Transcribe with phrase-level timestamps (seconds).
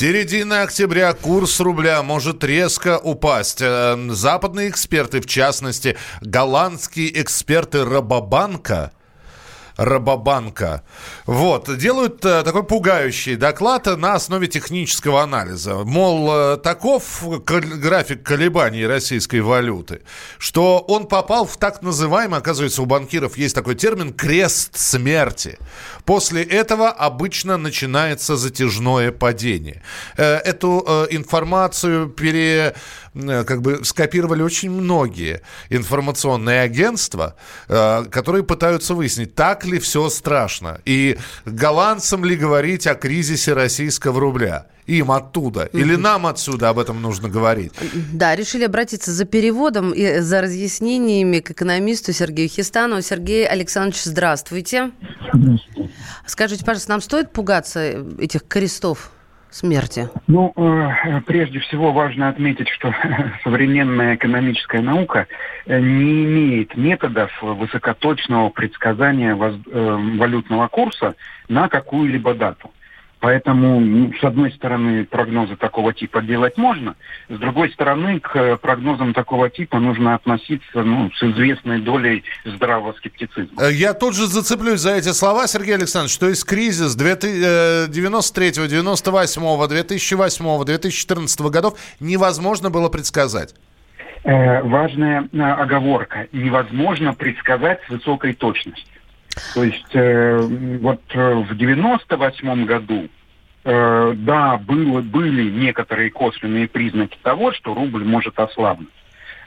[0.00, 3.60] Середина октября курс рубля может резко упасть.
[3.60, 8.92] Э, западные эксперты, в частности, голландские эксперты Рабобанка,
[9.80, 10.82] Рабобанка.
[11.24, 15.74] Вот, делают э, такой пугающий доклад на основе технического анализа.
[15.84, 20.02] Мол, э, таков график колебаний российской валюты,
[20.36, 25.58] что он попал в так называемый, оказывается, у банкиров есть такой термин «крест смерти».
[26.04, 29.82] После этого обычно начинается затяжное падение.
[30.18, 32.74] Э, эту информацию пере,
[33.14, 37.36] как бы скопировали очень многие информационные агентства,
[37.66, 40.80] которые пытаются выяснить, так ли все страшно.
[40.84, 44.66] И голландцам ли говорить о кризисе российского рубля?
[44.86, 45.64] им оттуда?
[45.72, 47.72] Или нам отсюда об этом нужно говорить?
[48.12, 53.02] Да, решили обратиться за переводом и за разъяснениями к экономисту Сергею Хистанову.
[53.02, 54.90] Сергей Александрович, здравствуйте.
[55.32, 55.90] Здравствуйте.
[56.26, 59.12] Скажите, пожалуйста, нам стоит пугаться этих крестов?
[59.50, 60.08] Смерти?
[60.26, 62.94] Ну, э, прежде всего важно отметить, что
[63.44, 65.26] современная экономическая наука
[65.66, 71.14] э, не имеет методов высокоточного предсказания э, валютного курса
[71.48, 72.70] на какую-либо дату.
[73.20, 76.96] Поэтому, ну, с одной стороны, прогнозы такого типа делать можно,
[77.28, 83.62] с другой стороны, к прогнозам такого типа нужно относиться ну, с известной долей здравого скептицизма.
[83.62, 89.68] Э, я тут же зацеплюсь за эти слова, Сергей Александрович, что есть кризис 93 98
[89.68, 93.54] 2008 2014 годов невозможно было предсказать.
[94.24, 96.26] Э, важная э, оговорка.
[96.32, 98.99] Невозможно предсказать с высокой точностью.
[99.54, 100.38] То есть э,
[100.80, 103.08] вот э, в 98 году,
[103.64, 108.88] э, да, было, были некоторые косвенные признаки того, что рубль может ослабнуть.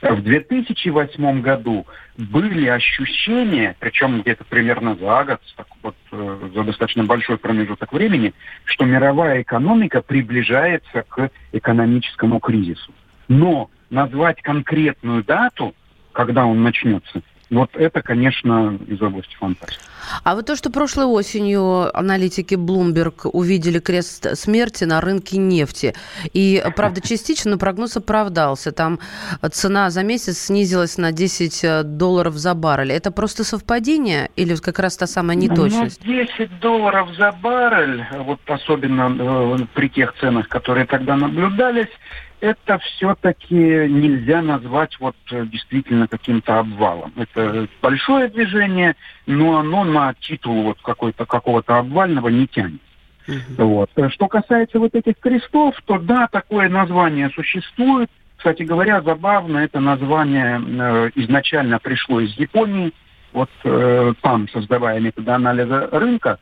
[0.02, 1.86] В 2008 году
[2.18, 8.34] были ощущения, причем где-то примерно за год, так вот, э, за достаточно большой промежуток времени,
[8.64, 12.92] что мировая экономика приближается к экономическому кризису.
[13.28, 15.74] Но назвать конкретную дату,
[16.12, 17.22] когда он начнется,
[17.60, 19.80] вот это, конечно, из области фантастики.
[20.22, 25.94] А вот то, что прошлой осенью аналитики Bloomberg увидели крест смерти на рынке нефти,
[26.32, 28.72] и, правда, частично, но прогноз оправдался.
[28.72, 28.98] Там
[29.50, 32.92] цена за месяц снизилась на 10 долларов за баррель.
[32.92, 36.00] Это просто совпадение или как раз та самая неточность?
[36.04, 41.88] Ну, 10 долларов за баррель, вот особенно э, при тех ценах, которые тогда наблюдались,
[42.44, 47.12] это все-таки нельзя назвать вот э, действительно каким-то обвалом.
[47.16, 48.96] Это большое движение,
[49.26, 52.82] но оно на титул вот какой-то какого-то обвального не тянет.
[53.26, 53.64] Uh-huh.
[53.64, 53.90] Вот.
[53.96, 58.10] Э, что касается вот этих крестов, то да, такое название существует.
[58.36, 62.92] Кстати говоря, забавно, это название э, изначально пришло из Японии.
[63.32, 66.38] Вот э, там, создавая методы анализа рынка,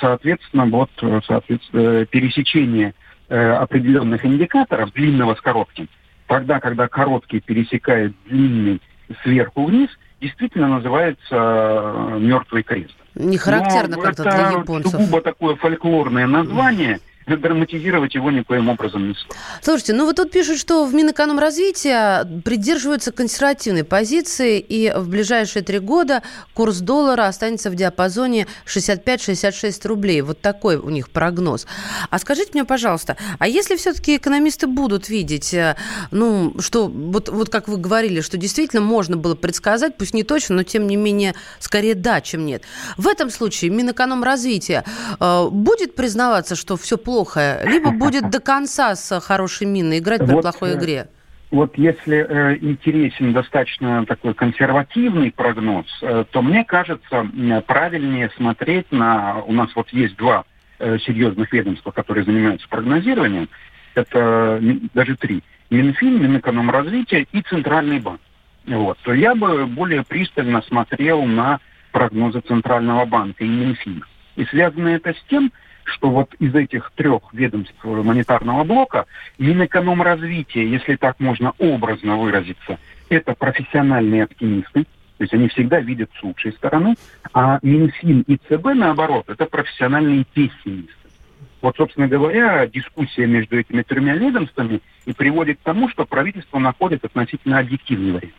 [0.00, 2.92] соответственно, вот э, соответственно, пересечение
[3.28, 5.88] э, определенных индикаторов длинного с коротким,
[6.26, 8.80] тогда, когда короткий пересекает длинный
[9.22, 9.90] сверху вниз,
[10.20, 12.94] действительно называется э, мертвый крест.
[13.14, 14.94] Не характерно как-то для японцев.
[14.94, 19.34] Это сугубо такое фольклорное название– драматизировать его никоим образом не стоит.
[19.62, 25.78] Слушайте, ну вот тут пишут, что в Минэкономразвития придерживаются консервативной позиции, и в ближайшие три
[25.78, 30.20] года курс доллара останется в диапазоне 65-66 рублей.
[30.20, 31.66] Вот такой у них прогноз.
[32.10, 35.76] А скажите мне, пожалуйста, а если все-таки экономисты будут видеть, э,
[36.10, 40.56] ну, что, вот, вот как вы говорили, что действительно можно было предсказать, пусть не точно,
[40.56, 42.62] но тем не менее, скорее да, чем нет.
[42.98, 44.84] В этом случае Минэкономразвития
[45.18, 50.20] э, будет признаваться, что все плохо плохо, либо будет до конца с хорошей миной играть
[50.24, 51.06] при вот, плохой э, игре?
[51.52, 57.26] Вот если э, интересен достаточно такой консервативный прогноз, э, то мне кажется
[57.66, 59.42] правильнее смотреть на...
[59.46, 60.44] У нас вот есть два
[60.80, 63.48] э, серьезных ведомства, которые занимаются прогнозированием.
[63.94, 64.60] Это
[64.92, 65.44] даже три.
[65.70, 68.20] Минфин, Минэкономразвитие и Центральный банк.
[68.66, 68.98] Вот.
[69.04, 71.60] То я бы более пристально смотрел на
[71.92, 74.02] прогнозы Центрального банка и Минфина.
[74.34, 75.52] И связано это с тем,
[75.84, 79.06] что вот из этих трех ведомств монетарного блока
[79.38, 86.22] Минэкономразвитие, если так можно образно выразиться, это профессиональные оптимисты, то есть они всегда видят с
[86.22, 86.96] лучшей стороны,
[87.32, 90.92] а Минфин и ЦБ, наоборот, это профессиональные пессимисты.
[91.62, 97.04] Вот, собственно говоря, дискуссия между этими тремя ведомствами и приводит к тому, что правительство находит
[97.04, 98.34] относительно объективный вариант.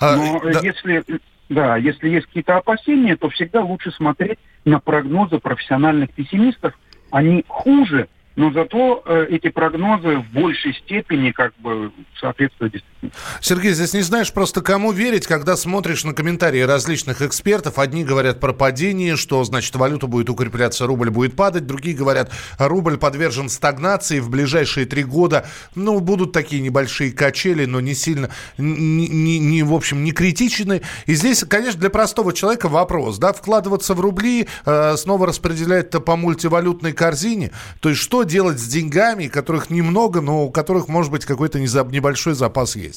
[0.00, 0.60] А, Но да.
[0.62, 1.04] если
[1.48, 6.78] да, если есть какие-то опасения, то всегда лучше смотреть на прогнозы профессиональных пессимистов.
[7.12, 12.91] Они хуже, но зато э, эти прогнозы в большей степени как бы соответствуют действительности.
[13.40, 17.78] Сергей, здесь не знаешь просто кому верить, когда смотришь на комментарии различных экспертов.
[17.78, 21.66] Одни говорят про падение, что значит валюта будет укрепляться, рубль будет падать.
[21.66, 24.20] Другие говорят, рубль подвержен стагнации.
[24.20, 30.04] В ближайшие три года, ну, будут такие небольшие качели, но не сильно, не, в общем,
[30.04, 30.82] не критичны.
[31.06, 36.00] И здесь, конечно, для простого человека вопрос, да, вкладываться в рубли, э, снова распределять это
[36.00, 37.50] по мультивалютной корзине.
[37.80, 42.34] То есть что делать с деньгами, которых немного, но у которых, может быть, какой-то небольшой
[42.34, 42.91] запас есть?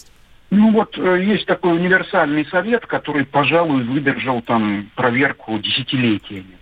[0.51, 6.57] Ну вот э, есть такой универсальный совет, который, пожалуй, выдержал там проверку десятилетиями.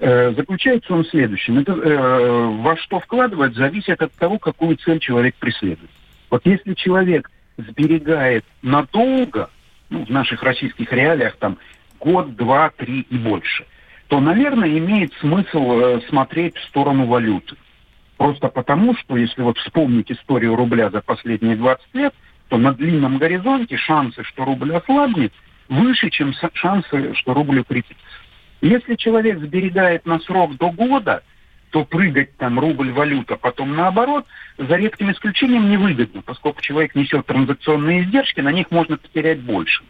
[0.00, 1.58] Э, заключается он в следующем.
[1.58, 5.90] Это, э, во что вкладывать зависит от того, какую цель человек преследует.
[6.28, 9.50] Вот если человек сберегает надолго,
[9.90, 11.58] ну, в наших российских реалиях там
[12.00, 13.64] год, два, три и больше,
[14.08, 17.56] то, наверное, имеет смысл э, смотреть в сторону валюты.
[18.16, 22.14] Просто потому, что если вот вспомнить историю рубля за последние 20 лет–
[22.50, 25.32] то на длинном горизонте шансы, что рубль ослабнет,
[25.68, 28.02] выше, чем шансы, что рубль укрепится.
[28.60, 31.22] Если человек сберегает на срок до года,
[31.70, 34.26] то прыгать там рубль-валюта, потом наоборот,
[34.58, 39.84] за редким исключением невыгодно, поскольку человек несет транзакционные издержки, на них можно потерять больше.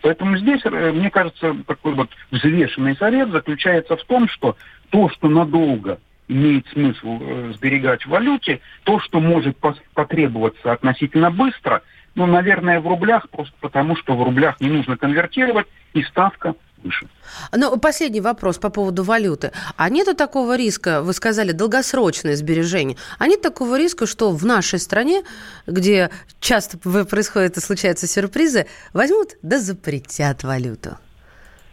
[0.00, 4.56] Поэтому здесь, э, мне кажется, такой вот взвешенный совет заключается в том, что
[4.88, 9.56] то, что надолго имеет смысл э, сберегать в валюте, то, что может
[9.94, 11.82] потребоваться относительно быстро–
[12.16, 17.06] ну, наверное, в рублях, просто потому что в рублях не нужно конвертировать, и ставка выше.
[17.54, 19.52] Ну, последний вопрос по поводу валюты.
[19.76, 24.78] А нету такого риска, вы сказали, долгосрочное сбережение, а нет такого риска, что в нашей
[24.78, 25.22] стране,
[25.66, 30.96] где часто происходят и случаются сюрпризы, возьмут да запретят валюту?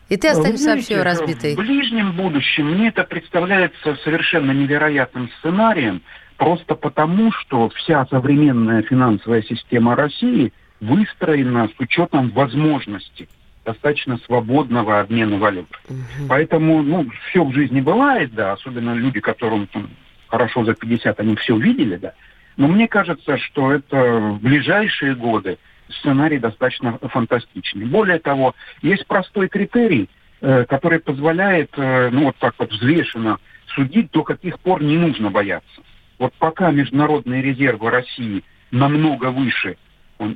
[0.10, 1.56] И ты останешься Знаете, вообще разбитой.
[1.56, 6.02] В ближнем будущем мне это представляется совершенно невероятным сценарием,
[6.38, 10.52] Просто потому, что вся современная финансовая система России
[10.82, 13.30] выстроена с учетом возможности
[13.64, 15.70] достаточно свободного обмена валют.
[15.88, 16.28] Угу.
[16.28, 19.90] Поэтому, ну, все в жизни бывает, да, особенно люди, которым там,
[20.28, 22.14] хорошо за 50, они все видели, да.
[22.58, 25.58] Но мне кажется, что это в ближайшие годы
[26.00, 27.86] сценарий достаточно фантастичный.
[27.86, 30.10] Более того, есть простой критерий,
[30.42, 33.38] э, который позволяет, э, ну, вот так вот взвешенно
[33.76, 35.82] судить, до каких пор не нужно бояться.
[36.20, 39.78] Вот пока международные резервы России намного выше,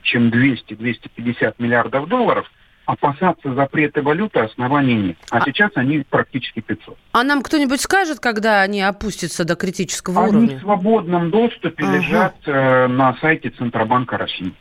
[0.04, 2.50] чем 200-250 миллиардов долларов,
[2.88, 5.18] опасаться запрета валюты оснований нет.
[5.30, 6.98] А, а сейчас они практически 500.
[7.12, 10.48] А нам кто-нибудь скажет, когда они опустятся до критического они уровня?
[10.48, 11.98] Они в свободном доступе ага.
[11.98, 14.54] лежат э, на сайте Центробанка России.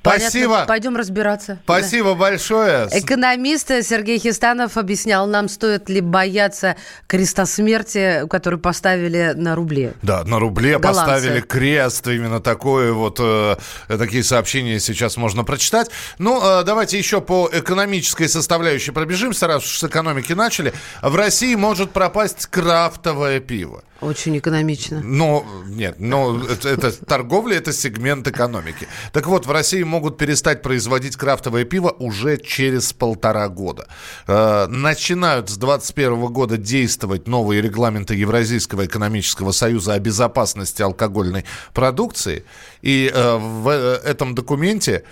[0.00, 0.52] Спасибо.
[0.52, 0.66] Понятно.
[0.66, 1.58] Пойдем разбираться.
[1.64, 2.14] Спасибо да.
[2.14, 2.88] большое.
[2.92, 9.94] Экономист Сергей Хистанов объяснял нам, стоит ли бояться креста смерти, который поставили на рубле.
[10.02, 11.04] Да, на рубле Голландцы.
[11.04, 12.06] поставили крест.
[12.06, 13.56] Именно такое вот, э,
[13.88, 15.90] такие сообщения сейчас можно прочитать.
[16.18, 20.72] Ну, э, давайте еще по экономической составляющей пробежимся, раз уж с экономики начали.
[21.02, 23.82] В России может пропасть крафтовое пиво.
[24.00, 25.02] Очень экономично.
[25.04, 28.88] Но нет, но это, это торговля, это сегмент экономики.
[29.12, 33.86] Так вот, в России могут перестать производить крафтовое пиво уже через полтора года.
[34.26, 41.44] Э, начинают с 2021 года действовать новые регламенты Евразийского экономического союза о безопасности алкогольной
[41.74, 42.44] продукции.
[42.82, 45.04] И э, в э, этом документе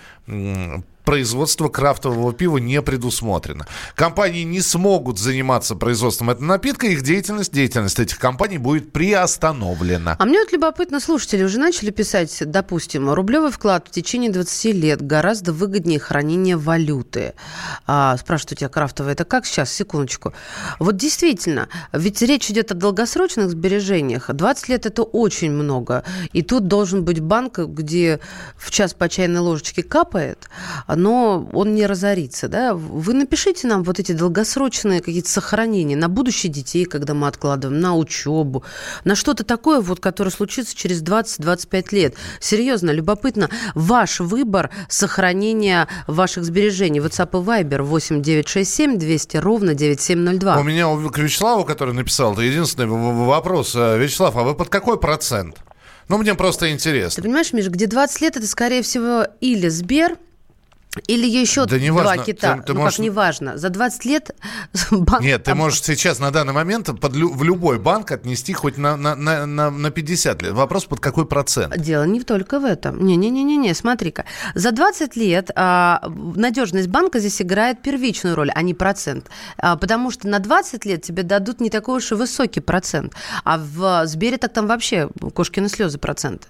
[1.09, 3.65] производство крафтового пива не предусмотрено.
[3.95, 10.15] Компании не смогут заниматься производством этого напитка, их деятельность, деятельность этих компаний будет приостановлена.
[10.19, 15.01] А мне вот любопытно, слушатели уже начали писать, допустим, рублевый вклад в течение 20 лет
[15.01, 17.33] гораздо выгоднее хранения валюты.
[17.87, 19.73] А, спрашивают у тебя, крафтовое, это как сейчас?
[19.73, 20.33] Секундочку.
[20.77, 24.29] Вот действительно, ведь речь идет о долгосрочных сбережениях.
[24.31, 26.03] 20 лет это очень много.
[26.33, 28.19] И тут должен быть банк, где
[28.55, 30.47] в час по чайной ложечке капает,
[30.99, 32.47] но он не разорится.
[32.47, 32.73] Да?
[32.73, 37.95] Вы напишите нам вот эти долгосрочные какие-то сохранения на будущее детей, когда мы откладываем, на
[37.95, 38.63] учебу,
[39.03, 42.15] на что-то такое, вот, которое случится через 20-25 лет.
[42.39, 46.99] Серьезно, любопытно, ваш выбор сохранения ваших сбережений.
[46.99, 50.59] WhatsApp и Viber 8 967 200 ровно 9702.
[50.59, 53.75] У меня к Вячеславу, который написал, это единственный вопрос.
[53.75, 55.57] Э, Вячеслав, а вы под какой процент?
[56.09, 57.21] Ну, мне просто интересно.
[57.21, 60.17] Ты понимаешь, Миш, где 20 лет, это, скорее всего, или Сбер,
[61.07, 62.23] или еще да два важно.
[62.23, 62.57] кита.
[62.57, 62.97] Ты, ты ну можешь...
[62.97, 63.57] как неважно.
[63.57, 64.35] За 20 лет
[64.91, 65.21] банк...
[65.21, 69.15] Нет, ты можешь сейчас на данный момент под, в любой банк отнести хоть на, на,
[69.15, 70.53] на, на, на 50 лет.
[70.53, 71.77] Вопрос, под какой процент?
[71.77, 73.05] Дело не только в этом.
[73.05, 74.25] Не-не-не-не, смотри-ка.
[74.55, 76.01] За 20 лет а,
[76.35, 79.29] надежность банка здесь играет первичную роль, а не процент.
[79.57, 83.13] А, потому что на 20 лет тебе дадут не такой уж и высокий процент.
[83.43, 86.47] А в Сбере так там вообще кошкины слезы проценты.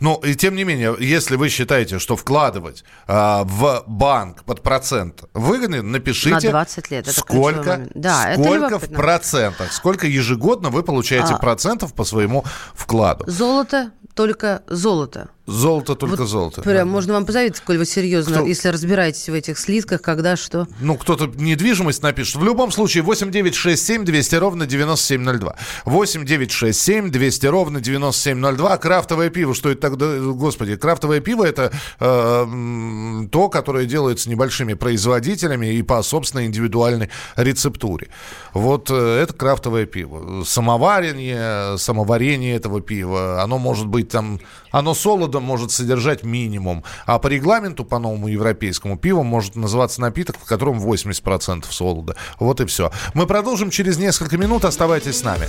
[0.00, 5.24] Ну, и тем не менее, если вы считаете, что вкладывать а, в банк под процент
[5.34, 7.08] выгодно, напишите, На 20 лет.
[7.08, 12.44] Это сколько, да, сколько в процентах, сколько ежегодно вы получаете а, процентов по своему
[12.74, 13.24] вкладу.
[13.26, 15.28] Золото, только золото.
[15.48, 16.60] Золото только вот золото.
[16.60, 16.92] Прям да.
[16.92, 18.46] можно вам позавидовать, коль вы серьезно, Кто?
[18.46, 20.68] если разбираетесь в этих слитках, когда что.
[20.78, 22.36] Ну, кто-то недвижимость напишет.
[22.36, 25.56] В любом случае, 8 9 6 7 200 ровно 9702.
[25.86, 28.76] 8 9 6 7 200 ровно 9702.
[28.76, 35.68] Крафтовое пиво, что это тогда, господи, крафтовое пиво это э, то, которое делается небольшими производителями
[35.68, 38.08] и по собственной индивидуальной рецептуре.
[38.52, 40.44] Вот э, это крафтовое пиво.
[40.44, 44.40] Самоварение, самоварение этого пива, оно может быть там,
[44.70, 46.84] оно солодо года может содержать минимум.
[47.06, 52.16] А по регламенту, по новому европейскому, пиво может называться напиток, в котором 80% солода.
[52.38, 52.90] Вот и все.
[53.14, 54.64] Мы продолжим через несколько минут.
[54.64, 55.46] Оставайтесь с нами.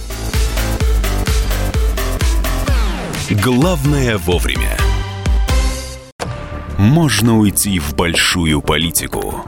[3.44, 4.78] Главное вовремя.
[6.78, 9.44] Можно уйти в большую политику,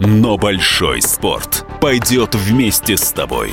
[0.00, 3.52] но большой спорт пойдет вместе с тобой.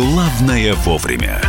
[0.00, 1.42] «Главное вовремя».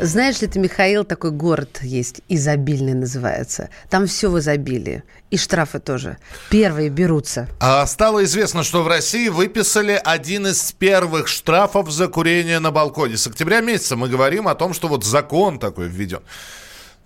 [0.00, 3.70] Знаешь ли ты, Михаил, такой город есть, изобильный называется.
[3.88, 5.04] Там все в изобилии.
[5.30, 6.18] И штрафы тоже.
[6.50, 7.46] Первые берутся.
[7.60, 13.16] А стало известно, что в России выписали один из первых штрафов за курение на балконе.
[13.16, 16.22] С октября месяца мы говорим о том, что вот закон такой введен.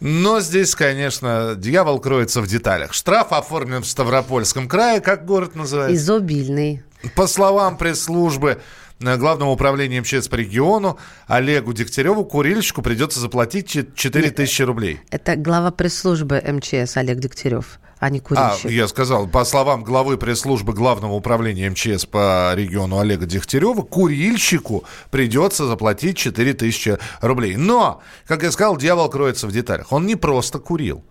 [0.01, 2.95] Но здесь, конечно, дьявол кроется в деталях.
[2.95, 5.03] Штраф оформлен в Ставропольском крае.
[5.03, 5.95] Как город называется?
[5.95, 6.83] Изобильный.
[7.15, 8.61] По словам пресс-службы
[9.01, 15.01] э, Главного управления МЧС по региону Олегу Дегтяреву курильщику придется заплатить 4 тысячи рублей.
[15.11, 18.65] Это глава пресс-службы МЧС Олег Дегтярев а не курильщик.
[18.65, 24.83] А, я сказал, по словам главы пресс-службы Главного управления МЧС по региону Олега Дегтярева, курильщику
[25.13, 27.55] придется заплатить 4 тысячи рублей.
[27.55, 29.93] Но, как я сказал, дьявол кроется в деталях.
[29.93, 31.05] Он не просто курил.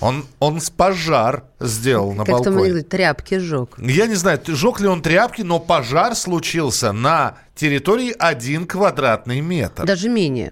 [0.00, 2.56] Он, он с пожар сделал на как балконе.
[2.56, 3.78] Как говорит, тряпки сжег.
[3.78, 9.84] Я не знаю, жег ли он тряпки, но пожар случился на территории один квадратный метр.
[9.84, 10.50] Даже менее.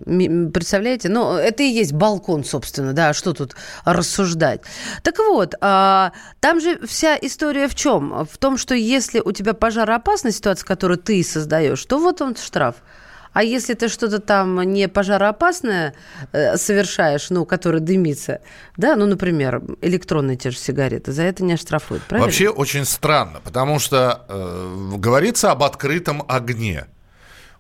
[0.50, 1.08] Представляете?
[1.08, 4.62] Ну, это и есть балкон, собственно, да, что тут рассуждать.
[5.02, 8.26] Так вот, а, там же вся история в чем?
[8.30, 12.76] В том, что если у тебя пожароопасная ситуация, которую ты создаешь, то вот он штраф.
[13.36, 15.92] А если ты что-то там не пожароопасное
[16.32, 18.40] э, совершаешь, ну, которое дымится,
[18.78, 22.24] да, ну, например, электронные те же сигареты, за это не оштрафуют, правильно?
[22.24, 26.86] Вообще очень странно, потому что э, говорится об открытом огне.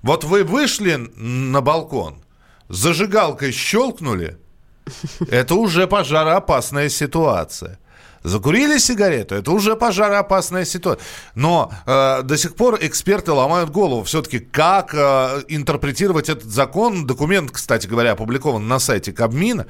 [0.00, 2.22] Вот вы вышли на балкон,
[2.70, 4.38] зажигалкой щелкнули,
[5.30, 7.78] это уже пожароопасная ситуация.
[8.26, 11.06] Закурили сигарету, это уже пожароопасная ситуация.
[11.36, 17.06] Но э, до сих пор эксперты ломают голову все-таки, как э, интерпретировать этот закон.
[17.06, 19.66] Документ, кстати говоря, опубликован на сайте Кабмина,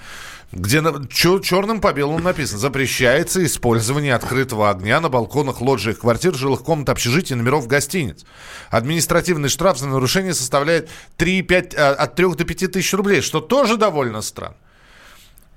[0.53, 6.35] где на, чер, черным по белому написано, запрещается использование открытого огня на балконах лоджиях квартир,
[6.35, 8.25] жилых комнат, общежитий, номеров гостиниц.
[8.71, 13.41] Административный штраф за нарушение составляет 3, 5, э, от 3 до 5 тысяч рублей, что
[13.41, 14.57] тоже довольно странно.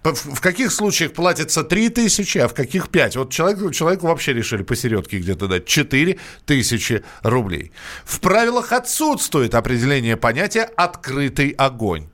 [0.04, 3.18] В каких случаях платится 3 тысячи, а в каких 5?
[3.18, 7.74] Вот человеку, человеку вообще решили посередке где-то дать 4 тысячи рублей.
[8.06, 12.08] В правилах отсутствует определение понятия «открытый огонь».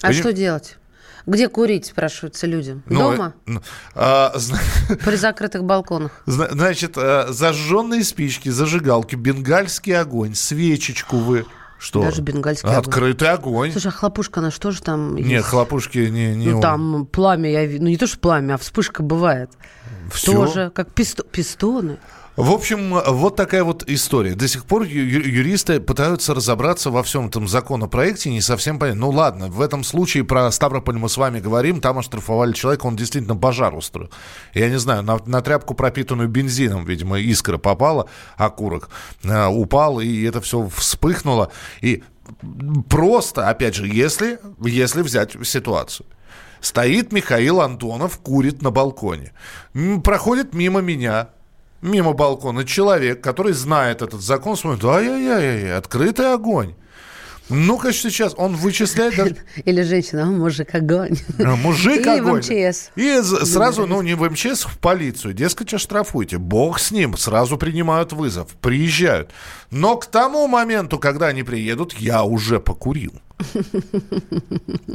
[0.00, 0.20] А Поним...
[0.20, 0.78] что делать?
[1.26, 2.80] Где курить, спрашиваются люди?
[2.86, 3.34] Ну, Дома?
[3.46, 3.60] Ну,
[3.94, 4.32] а,
[5.04, 6.22] При закрытых балконах.
[6.24, 11.44] Значит, а, зажженные спички, зажигалки, бенгальский огонь, свечечку вы
[11.78, 12.02] что?
[12.02, 13.52] Даже бенгальский Открытый огонь.
[13.52, 13.72] огонь.
[13.72, 15.46] Слушай, а хлопушка, она что же там Нет, есть?
[15.46, 16.34] хлопушки не...
[16.34, 17.68] не ну, там пламя, я...
[17.80, 19.50] ну не то, что пламя, а вспышка бывает.
[20.10, 20.32] Все?
[20.32, 21.22] Тоже, как писто...
[21.24, 21.98] пистоны.
[22.36, 24.34] В общем, вот такая вот история.
[24.34, 29.00] До сих пор юристы пытаются разобраться во всем этом законопроекте, не совсем понятно.
[29.00, 32.94] Ну ладно, в этом случае про Ставрополь мы с вами говорим, там оштрафовали человека, он
[32.94, 34.10] действительно пожар устроил.
[34.52, 38.90] Я не знаю, на, на тряпку, пропитанную бензином, видимо, искра попала, окурок
[39.24, 41.50] э, упал, и это все вспыхнуло.
[41.80, 42.02] И
[42.90, 46.06] просто, опять же, если, если взять ситуацию.
[46.60, 49.32] Стоит Михаил Антонов, курит на балконе.
[50.02, 51.28] Проходит мимо меня,
[51.82, 56.74] мимо балкона человек, который знает этот закон, смотрит, ай-яй-яй, открытый огонь.
[57.48, 59.36] Ну-ка сейчас, он вычисляет даже...
[59.64, 61.16] Или женщина, а мужик огонь.
[61.38, 62.42] Мужик И огонь.
[62.42, 62.90] в МЧС.
[62.96, 65.32] И сразу, ну, не в МЧС, в полицию.
[65.32, 66.38] Дескать, оштрафуйте.
[66.38, 67.16] Бог с ним.
[67.16, 68.48] Сразу принимают вызов.
[68.60, 69.30] Приезжают.
[69.70, 73.12] Но к тому моменту, когда они приедут, я уже покурил.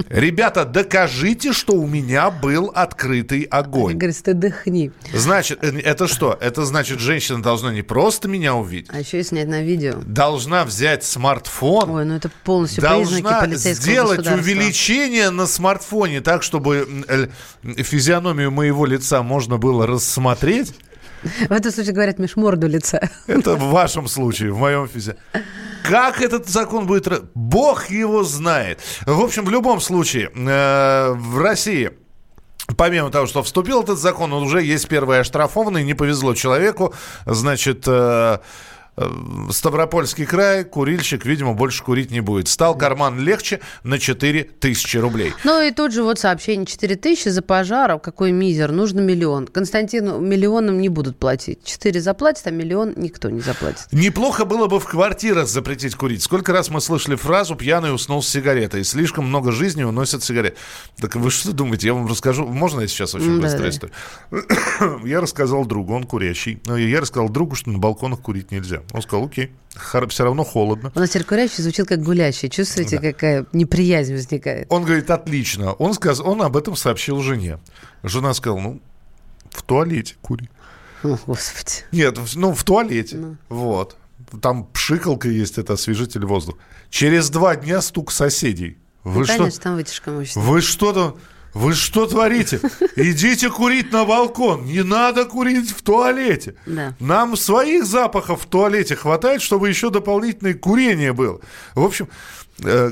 [0.10, 3.98] Ребята, докажите, что у меня был открытый огонь.
[3.98, 4.92] Говорит, ты дыхни.
[5.14, 6.38] Значит, э, это что?
[6.40, 9.96] Это значит, женщина должна не просто меня увидеть, А еще и снять на видео.
[10.06, 16.88] должна взять смартфон, Ой, ну это полностью признаки должна сделать увеличение на смартфоне так, чтобы
[17.64, 20.74] физиономию моего лица можно было рассмотреть.
[21.48, 23.08] В этом случае говорят меж морду лица.
[23.28, 25.18] Это в вашем случае, в моем физе.
[25.84, 27.24] Как этот закон будет...
[27.34, 28.80] Бог его знает.
[29.06, 31.92] В общем, в любом случае, э, в России...
[32.78, 35.84] Помимо того, что вступил этот закон, он уже есть первый оштрафованный.
[35.84, 36.94] Не повезло человеку.
[37.26, 38.40] Значит, э,
[39.52, 42.48] Ставропольский край, курильщик, видимо, больше курить не будет.
[42.48, 45.34] Стал карман легче на 4 тысячи рублей.
[45.44, 49.48] Ну и тут же вот сообщение 4 тысячи за пожар, какой мизер, нужно миллион.
[49.48, 51.64] Константину миллионом не будут платить.
[51.64, 53.88] 4 заплатят, а миллион никто не заплатит.
[53.92, 56.22] Неплохо было бы в квартирах запретить курить.
[56.22, 58.84] Сколько раз мы слышали фразу «пьяный уснул с сигаретой».
[58.84, 60.58] Слишком много жизни уносят сигарет.
[61.00, 61.88] Так вы что думаете?
[61.88, 62.46] Я вам расскажу.
[62.46, 63.88] Можно я сейчас очень М, быструю да-да.
[63.90, 65.08] историю?
[65.08, 66.62] Я рассказал другу, он курящий.
[66.66, 68.81] Ну, Я рассказал другу, что на балконах курить нельзя.
[68.94, 69.52] Он сказал, окей,
[70.10, 70.92] все равно холодно.
[70.96, 72.50] У нас курящий звучит как гулящий.
[72.50, 74.68] Чувствуете, какая неприязнь возникает?
[74.70, 75.74] Он говорит, отлично.
[75.74, 76.20] Он, сказ...
[76.20, 77.60] он об этом сообщил жене.
[78.04, 78.82] Жена сказала, ну,
[79.50, 80.50] в туалете кури.
[81.04, 81.84] О, Господи.
[81.92, 83.38] Нет, ну, в туалете.
[83.50, 83.98] Вот.
[84.42, 86.60] Там пшикалка есть, это освежитель воздуха.
[86.90, 88.78] Через два дня стук соседей.
[89.04, 89.38] Вы Ну, что?
[89.38, 90.44] конечно, там вытяжка мощная.
[90.44, 91.18] Вы что-то...
[91.54, 92.62] Вы что творите?
[92.96, 94.66] Идите курить на балкон.
[94.66, 96.56] Не надо курить в туалете.
[96.66, 96.96] Да.
[97.00, 101.42] Нам своих запахов в туалете хватает, чтобы еще дополнительное курение было.
[101.76, 102.08] В общем,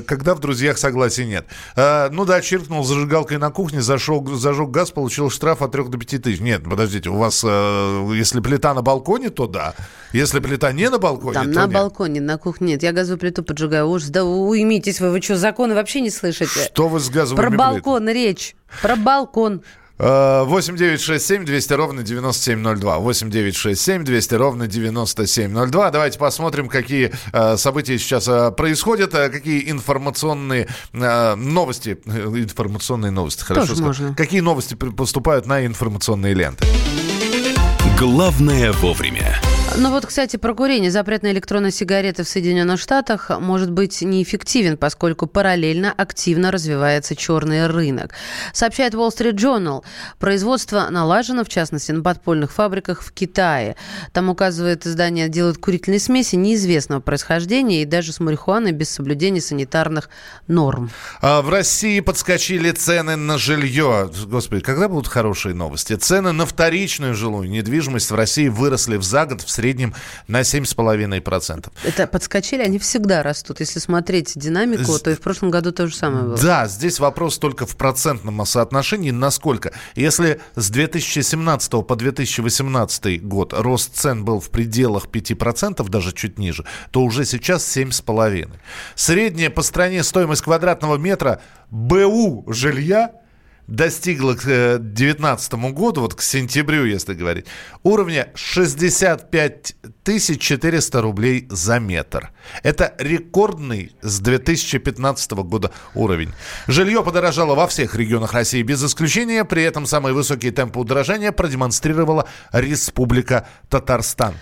[0.06, 1.46] когда в друзьях согласия нет.
[1.76, 5.98] Э, Ну да, чиркнул зажигалкой на кухне, зашел, зажег газ, получил штраф от 3 до
[5.98, 6.40] 5 тысяч.
[6.40, 9.74] Нет, подождите, у вас, э, если плита на балконе, то да.
[10.12, 11.72] Если плита не на балконе, Там то на нет.
[11.72, 12.82] балконе, на кухне нет.
[12.82, 13.86] Я газовую плиту поджигаю.
[13.88, 15.10] Ужас, да уймитесь вы.
[15.10, 16.64] Вы что, законы вообще не слышите?
[16.64, 17.72] Что вы с газовыми Про плитами?
[17.74, 18.56] балкон речь.
[18.82, 19.62] Про балкон.
[20.00, 22.98] 8 9 6 7 200 ровно 9702.
[22.98, 25.90] 8 9 6 7 200 ровно 9702.
[25.90, 33.66] Давайте посмотрим, какие э, события сейчас э, происходят, э, какие информационные новости, информационные новости, хорошо
[33.66, 34.00] Тоже сказать.
[34.00, 34.14] можно.
[34.14, 36.66] Какие новости поступают на информационные ленты.
[37.98, 39.38] Главное вовремя.
[39.76, 40.90] Ну вот, кстати, про курение.
[40.90, 47.68] Запрет на электронные сигареты в Соединенных Штатах может быть неэффективен, поскольку параллельно активно развивается черный
[47.68, 48.12] рынок.
[48.52, 49.84] Сообщает Wall Street Journal.
[50.18, 53.76] Производство налажено, в частности, на подпольных фабриках в Китае.
[54.12, 60.10] Там, указывает издание, делают курительные смеси неизвестного происхождения и даже с марихуаной без соблюдения санитарных
[60.48, 60.90] норм.
[61.22, 64.10] А В России подскочили цены на жилье.
[64.26, 65.94] Господи, когда будут хорошие новости?
[65.94, 69.94] Цены на вторичную жилую недвижимость в России выросли в за год в среднем
[70.26, 71.70] на 7,5%.
[71.84, 73.60] Это подскочили, они всегда растут.
[73.60, 76.38] Если смотреть динамику, то и в прошлом году то же самое было.
[76.38, 79.72] Да, здесь вопрос только в процентном соотношении, насколько.
[79.94, 86.64] Если с 2017 по 2018 год рост цен был в пределах 5%, даже чуть ниже,
[86.90, 88.48] то уже сейчас 7,5%.
[88.94, 93.12] Средняя по стране стоимость квадратного метра БУ жилья
[93.70, 97.46] достигла к 2019 году, вот к сентябрю, если говорить,
[97.82, 102.30] уровня 65 400 рублей за метр.
[102.64, 106.32] Это рекордный с 2015 года уровень.
[106.66, 112.26] Жилье подорожало во всех регионах России без исключения, при этом самые высокие темпы удорожания продемонстрировала
[112.52, 114.34] Республика Татарстан.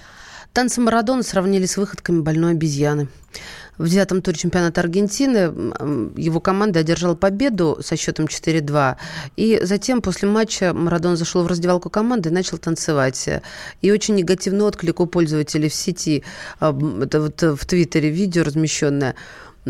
[0.58, 3.06] Танцы Марадона сравнили с выходками больной обезьяны.
[3.76, 5.52] В девятом туре чемпионата Аргентины
[6.16, 8.96] его команда одержала победу со счетом 4-2.
[9.36, 13.28] И затем, после матча, Марадон зашел в раздевалку команды и начал танцевать.
[13.82, 16.24] И очень негативный отклик у пользователей в сети.
[16.58, 19.14] А, Это вот в Твиттере видео размещенное.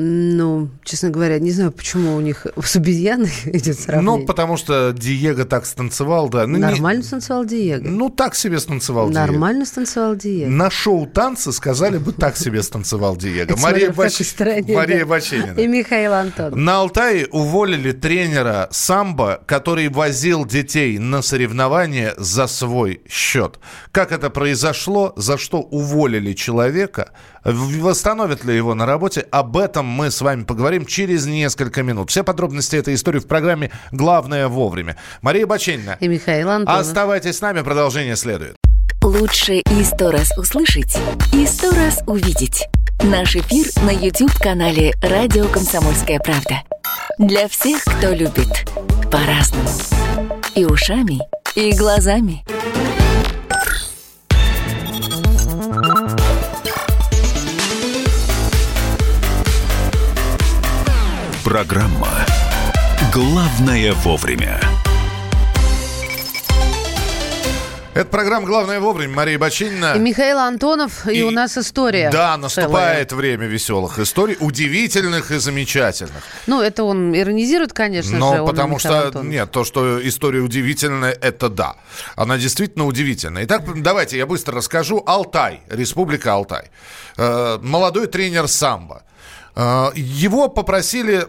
[0.01, 4.21] Ну, честно говоря, не знаю, почему у них с обезьяной идет сравнение.
[4.21, 6.47] Ну, потому что Диего так станцевал, да.
[6.47, 7.81] Ну, не- Нормально станцевал Диего.
[7.83, 9.19] ну, так себе станцевал Диего.
[9.21, 10.49] Нормально станцевал Диего.
[10.49, 13.57] На шоу танцы сказали бы так себе станцевал Диего.
[13.57, 15.07] Мария, Бач- стране, Мария да.
[15.07, 15.59] Баченина.
[15.59, 16.65] И Михаил Антон.
[16.65, 23.59] На Алтае уволили тренера самбо, который возил детей на соревнования за свой счет.
[23.91, 27.11] Как это произошло, за что уволили человека,
[27.45, 32.11] восстановят ли его на работе, об этом мы с вами поговорим через несколько минут.
[32.11, 34.97] Все подробности этой истории в программе «Главное вовремя».
[35.23, 36.81] Мария Баченина, И Михаил Антонов.
[36.81, 38.57] оставайтесь с нами, продолжение следует.
[39.03, 40.99] Лучше и сто раз услышать,
[41.33, 42.67] и сто раз увидеть.
[43.03, 46.63] Наш эфир на YouTube-канале «Радио Комсомольская правда».
[47.19, 48.69] Для всех, кто любит
[49.11, 49.69] по-разному.
[50.57, 51.21] И ушами,
[51.55, 52.45] и глазами.
[61.49, 62.11] Программа
[63.11, 64.61] «Главное вовремя».
[67.95, 69.15] Это программа «Главное вовремя».
[69.15, 69.95] Мария Бочинина.
[69.97, 72.11] И Михаил Антонов, и, и у нас история.
[72.11, 73.23] Да, наступает целая.
[73.23, 76.23] время веселых историй, удивительных и замечательных.
[76.47, 78.45] Ну, это он иронизирует, конечно Но же.
[78.45, 79.27] потому что, Антонов.
[79.27, 81.77] нет, то, что история удивительная, это да.
[82.15, 83.47] Она действительно удивительная.
[83.47, 85.03] Итак, давайте я быстро расскажу.
[85.07, 86.71] Алтай, Республика Алтай.
[87.17, 89.03] Э, молодой тренер самбо.
[89.59, 91.27] Э, его попросили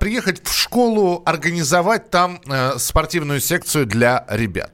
[0.00, 4.72] приехать в школу, организовать там э, спортивную секцию для ребят.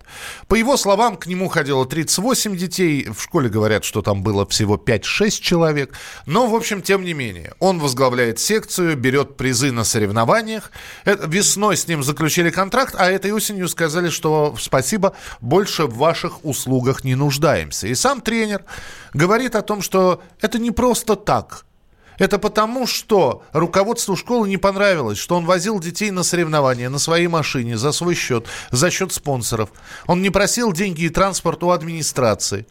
[0.49, 3.07] По его словам, к нему ходило 38 детей.
[3.11, 5.95] В школе говорят, что там было всего 5-6 человек.
[6.25, 10.73] Но, в общем, тем не менее, он возглавляет секцию, берет призы на соревнованиях.
[11.05, 16.43] Э, весной с ним заключили контракт, а этой осенью сказали, что спасибо, больше в ваших
[16.43, 17.87] услугах не нуждаемся.
[17.87, 18.65] И сам тренер
[19.13, 21.67] говорит о том, что это не просто так–
[22.19, 27.27] это потому, что руководству школы не понравилось, что он возил детей на соревнования на своей
[27.27, 29.71] машине за свой счет, за счет спонсоров.
[30.07, 32.67] Он не просил деньги и транспорт у администрации.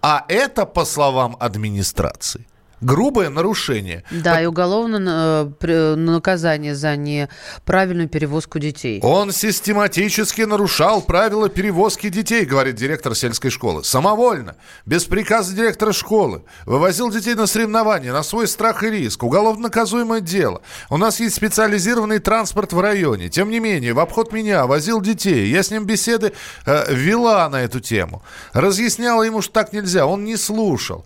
[0.00, 2.46] А это, по словам администрации,
[2.80, 4.04] грубое нарушение.
[4.10, 9.00] Да, и уголовное э, наказание за неправильную перевозку детей.
[9.02, 13.84] Он систематически нарушал правила перевозки детей, говорит директор сельской школы.
[13.84, 16.42] Самовольно, без приказа директора школы.
[16.66, 19.22] Вывозил детей на соревнования, на свой страх и риск.
[19.22, 20.62] Уголовно наказуемое дело.
[20.90, 23.28] У нас есть специализированный транспорт в районе.
[23.28, 25.48] Тем не менее, в обход меня возил детей.
[25.48, 26.32] Я с ним беседы
[26.66, 28.22] э, вела на эту тему.
[28.52, 30.06] Разъясняла ему, что так нельзя.
[30.06, 31.04] Он не слушал.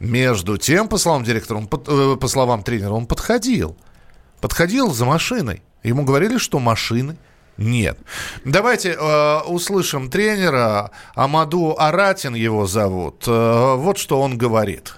[0.00, 3.76] Между тем, по словам директора, он, э, по словам тренера, он подходил.
[4.40, 5.62] Подходил за машиной.
[5.82, 7.16] Ему говорили, что машины
[7.58, 7.98] нет.
[8.46, 10.90] Давайте э, услышим тренера.
[11.14, 13.24] Амаду Аратин его зовут.
[13.28, 14.94] Э, вот что он говорит.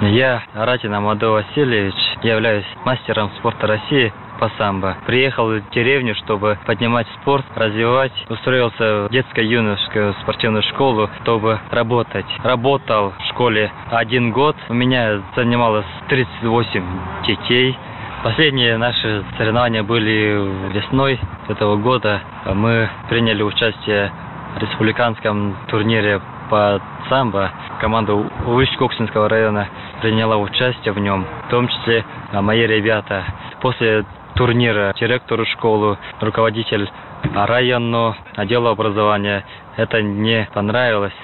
[0.00, 4.96] Я Аратин Амаду Васильевич, являюсь мастером спорта России по самбо.
[5.06, 8.12] Приехал в деревню, чтобы поднимать спорт, развивать.
[8.30, 12.24] Устроился в детско-юношескую спортивную школу, чтобы работать.
[12.42, 14.56] Работал в школе один год.
[14.70, 16.84] У меня занималось 38
[17.26, 17.76] детей.
[18.24, 22.20] Последние наши соревнования были весной этого года.
[22.46, 24.10] Мы приняли участие
[24.56, 27.50] в республиканском турнире по самбо.
[27.80, 29.68] Команда Усть-Коксинского района
[30.00, 33.24] приняла участие в нем, в том числе мои ребята.
[33.60, 36.90] После турнира директору школы, руководитель
[37.34, 39.44] районного отдела образования.
[39.76, 41.14] Это не понравилось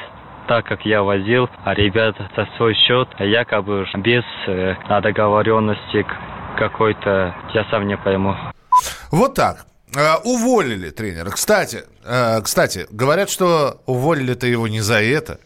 [0.47, 6.07] так как я возил а ребята за свой счет, якобы без э, договоренности
[6.57, 8.37] какой-то, я сам не пойму.
[9.11, 9.67] Вот так.
[9.97, 11.31] Э, уволили тренера.
[11.31, 15.39] Кстати, э, кстати, говорят, что уволили-то его не за это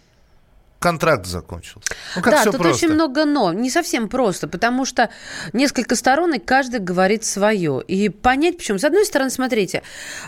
[0.81, 1.87] контракт закончился.
[2.17, 2.87] Ну, как да, тут просто.
[2.87, 3.53] очень много но.
[3.53, 5.11] Не совсем просто, потому что
[5.53, 7.83] несколько сторон, и каждый говорит свое.
[7.87, 8.79] И понять, почему.
[8.79, 9.83] С одной стороны, смотрите,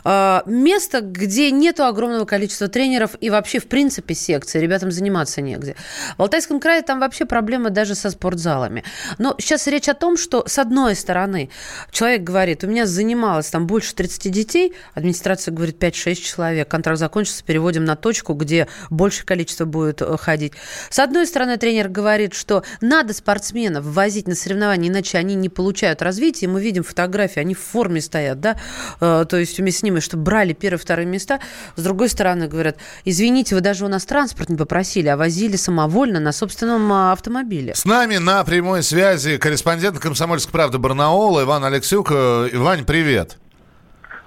[0.05, 5.75] а, место, где нету огромного количества тренеров и вообще, в принципе, секции, ребятам заниматься негде.
[6.19, 8.85] В Алтайском крае там вообще проблема даже со спортзалами.
[9.17, 11.49] Но сейчас речь о том, что, с одной стороны,
[11.91, 17.43] человек говорит, у меня занималось там больше 30 детей, администрация говорит 5-6 человек, контракт закончился,
[17.43, 20.53] переводим на точку, где большее количество будет э, ходить ходить.
[20.91, 26.03] С одной стороны, тренер говорит, что надо спортсменов возить на соревнования, иначе они не получают
[26.03, 26.49] развития.
[26.49, 28.57] Мы видим фотографии, они в форме стоят, да,
[29.01, 31.41] э, то есть вместе с ними, что брали первые, вторые места.
[31.77, 36.21] С другой стороны, говорят, извините, вы даже у нас транспорт не попросили, а возили самовольно
[36.21, 37.75] на собственном а, автомобиле.
[37.75, 42.11] С нами на прямой связи корреспондент «Комсомольской правды» Барнаула Иван Алексюк.
[42.11, 43.39] Э, Ивань, привет.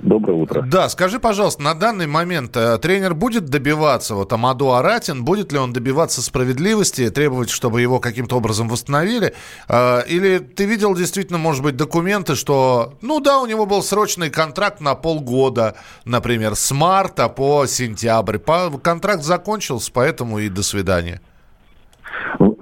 [0.05, 0.61] Доброе утро.
[0.61, 5.57] Да, скажи, пожалуйста, на данный момент э, тренер будет добиваться, вот Амаду Аратин, будет ли
[5.57, 9.33] он добиваться справедливости, требовать, чтобы его каким-то образом восстановили?
[9.67, 14.29] Э, или ты видел действительно, может быть, документы, что, ну да, у него был срочный
[14.29, 15.73] контракт на полгода,
[16.05, 18.37] например, с марта по сентябрь.
[18.83, 21.19] Контракт закончился, поэтому и до свидания.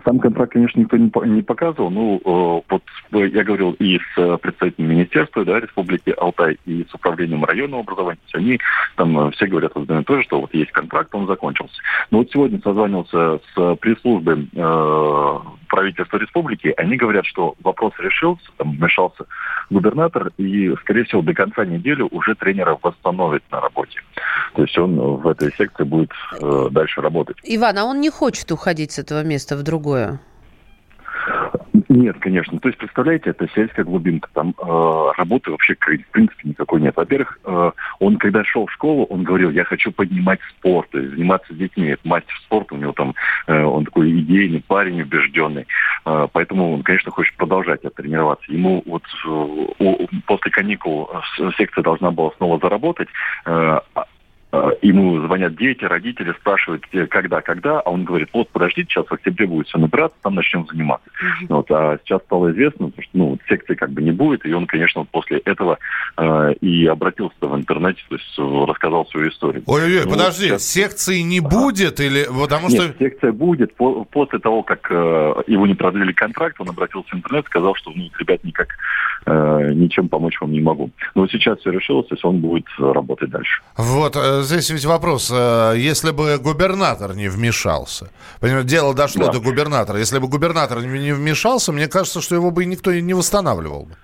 [0.06, 1.90] Сам контракт, конечно, никто не, не показывал.
[1.90, 6.94] Ну, э, вот я говорил и с э, представителем Министерства да, Республики Алтай, и с
[6.94, 8.20] управлением районного образования.
[8.34, 8.60] Они
[8.96, 11.76] там э, все говорят одно и то же, что вот есть контракт, он закончился.
[12.12, 16.74] Но вот сегодня созванивался с пресс-службой э, правительства республики.
[16.78, 19.26] Они говорят, что вопрос решился, там вмешался
[19.70, 24.00] губернатор, и, скорее всего, до конца недели уже тренера восстановит на работе.
[24.56, 27.38] То есть он в этой секции будет э, дальше работать.
[27.44, 30.20] Иван, а он не хочет уходить с этого места в другое?
[31.90, 32.60] Нет, конечно.
[32.60, 34.30] То есть, представляете, это сельская глубинка.
[34.34, 36.96] Там э, работы вообще, в принципе, никакой нет.
[36.96, 41.12] Во-первых, э, он, когда шел в школу, он говорил, я хочу поднимать спорт, то есть
[41.12, 41.88] заниматься с детьми.
[41.88, 43.16] Это мастер спорта, у него там,
[43.48, 45.68] э, он такой идейный парень, убежденный.
[46.06, 48.52] Э, поэтому он, конечно, хочет продолжать тренироваться.
[48.52, 51.10] Ему вот э, после каникул
[51.58, 53.10] секция должна была снова заработать.
[53.46, 53.80] Э, Э,
[54.82, 59.48] ему звонят дети, родители, спрашивают, когда, когда, а он говорит, вот, подождите, сейчас в октябре
[59.48, 61.10] будет все набираться, там начнем заниматься.
[61.10, 61.46] Mm-hmm.
[61.50, 65.02] Вот, а сейчас стало известно, что ну, секции как бы не будет, и он, конечно,
[65.02, 65.80] вот после этого
[66.18, 69.64] э, и обратился в интернете, то есть э, рассказал свою историю.
[69.66, 70.64] Ой-ой-ой, ну, подожди, сейчас...
[70.64, 72.96] секции не будет или потому Нет, что...
[73.00, 73.76] секция будет.
[73.76, 77.92] По- после того, как э, его не продлили контракт, он обратился в интернет, сказал, что,
[77.92, 78.68] ну, ребят, никак
[79.26, 80.92] э, ничем помочь вам не могу.
[81.16, 83.62] Но сейчас все решилось, то есть он будет работать дальше.
[83.78, 89.34] Вот, э, здесь ведь вопрос, э, если бы губернатор не вмешался, понимаете, дело дошло да.
[89.34, 93.86] до губернатора, если бы губернатор не вмешался, мне кажется, что его бы никто не восстанавливал
[93.86, 93.96] бы.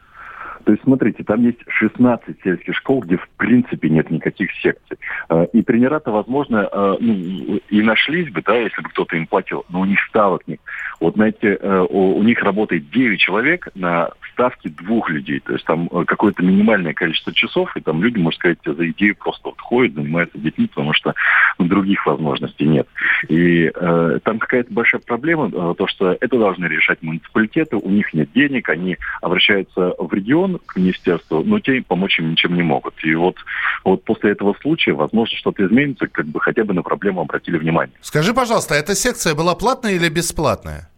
[0.69, 4.99] То есть, смотрите, там есть 16 сельских школ, где в принципе нет никаких секций.
[5.27, 9.65] Э, и тренера-то, возможно, э, ну, и нашлись бы, да, если бы кто-то им платил,
[9.69, 10.59] но у них ставок нет.
[10.99, 11.55] Вот, знаете,
[11.89, 15.41] у них работает 9 человек на ставки двух людей.
[15.41, 19.15] То есть там э, какое-то минимальное количество часов, и там люди, можно сказать, за идею
[19.17, 21.13] просто вот ходят, занимаются детьми, потому что
[21.57, 22.87] других возможностей нет.
[23.29, 28.11] И э, там какая-то большая проблема, э, то, что это должны решать муниципалитеты, у них
[28.11, 32.95] нет денег, они обращаются в регион, к министерству, но те помочь им ничем не могут.
[33.03, 33.35] И вот,
[33.83, 37.95] вот после этого случая, возможно, что-то изменится, как бы хотя бы на проблему обратили внимание.
[38.01, 40.89] Скажи, пожалуйста, эта секция была платная или бесплатная?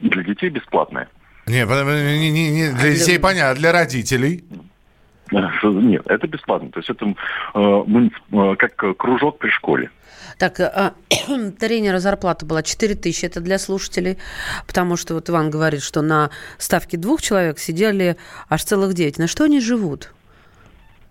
[0.00, 1.08] Для детей бесплатная.
[1.46, 4.44] Нет, не, не, не для детей понятно, а для родителей?
[5.32, 6.70] Нет, это бесплатно.
[6.70, 7.14] То есть это
[7.54, 7.84] э,
[8.32, 9.90] э как кружок при школе.
[10.40, 10.94] Так, а,
[11.60, 14.16] тренера зарплата была 4 тысячи, это для слушателей,
[14.66, 18.16] потому что вот Иван говорит, что на ставке двух человек сидели
[18.48, 19.18] аж целых 9.
[19.18, 20.14] На что они живут?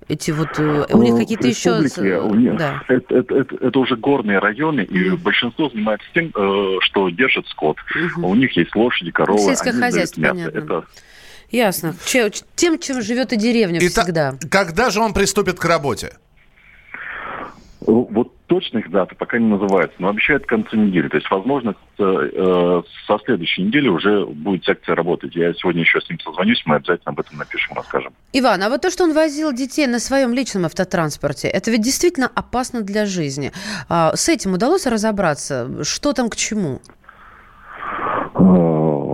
[0.08, 0.58] эти вот...
[0.58, 1.78] Э, у них какие-то еще...
[1.78, 2.82] У них, да.
[2.88, 7.78] это, это, это, это уже горные районы, и большинство занимается тем, э, что держит скот.
[8.16, 8.28] Угу.
[8.28, 9.42] У них есть лошади, коровы.
[9.42, 10.58] Сельское хозяйство, понятно.
[10.58, 10.86] Это...
[11.52, 11.96] Ясно.
[12.56, 14.32] Тем, чем живет и деревня и всегда.
[14.42, 16.18] Та, когда же он приступит к работе?
[17.82, 21.08] Вот точных дат пока не называется, но обещают к концу недели.
[21.08, 25.36] То есть, возможно, э, со следующей недели уже будет секция работать.
[25.36, 28.12] Я сегодня еще с ним созвонюсь, мы обязательно об этом напишем, расскажем.
[28.34, 32.30] Иван, а вот то, что он возил детей на своем личном автотранспорте, это ведь действительно
[32.34, 33.52] опасно для жизни.
[33.88, 35.84] А, с этим удалось разобраться?
[35.84, 36.82] Что там к чему?
[38.34, 39.10] А,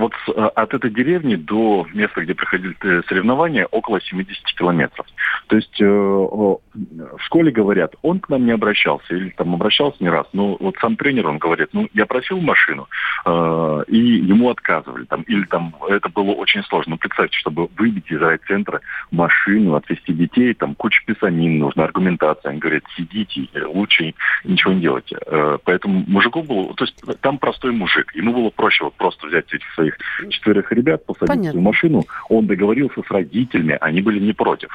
[0.00, 5.06] вот э, от этой деревни до места, где проходили э, соревнования, около 70 километров.
[5.48, 10.08] То есть э, в школе говорят, он к нам не обращался, или там обращался не
[10.08, 12.88] раз, но вот сам тренер, он говорит, ну, я просил машину,
[13.26, 16.92] и ему отказывали, там, или там это было очень сложно.
[16.92, 18.80] Ну, представьте, чтобы выбить из райцентра
[19.10, 22.52] машину, отвезти детей, там куча писанин нужна, аргументация.
[22.52, 25.18] Он говорит, сидите, лучше ничего не делайте.
[25.64, 29.70] Поэтому мужику было, то есть там простой мужик, ему было проще вот просто взять этих
[29.74, 29.96] своих
[30.30, 31.60] четверых ребят, посадить Понятно.
[31.60, 32.04] в машину.
[32.28, 34.70] Он договорился с родителями, они были не против.